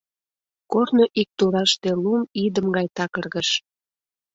[0.71, 3.49] Корно ик тураште лум идым гай такыргыш.